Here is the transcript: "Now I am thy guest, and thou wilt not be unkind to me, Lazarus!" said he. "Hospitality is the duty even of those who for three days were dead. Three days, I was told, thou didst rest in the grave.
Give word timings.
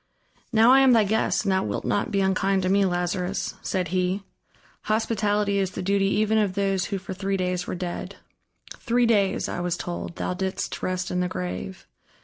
"Now 0.51 0.71
I 0.71 0.79
am 0.79 0.93
thy 0.93 1.03
guest, 1.03 1.45
and 1.45 1.51
thou 1.51 1.61
wilt 1.63 1.85
not 1.85 2.09
be 2.09 2.21
unkind 2.21 2.63
to 2.63 2.69
me, 2.69 2.85
Lazarus!" 2.87 3.53
said 3.61 3.89
he. 3.89 4.23
"Hospitality 4.85 5.59
is 5.59 5.69
the 5.73 5.83
duty 5.83 6.07
even 6.07 6.39
of 6.39 6.55
those 6.55 6.85
who 6.85 6.97
for 6.97 7.13
three 7.13 7.37
days 7.37 7.67
were 7.67 7.75
dead. 7.75 8.15
Three 8.77 9.05
days, 9.05 9.47
I 9.47 9.59
was 9.59 9.77
told, 9.77 10.15
thou 10.15 10.33
didst 10.33 10.81
rest 10.81 11.11
in 11.11 11.19
the 11.19 11.27
grave. 11.27 11.85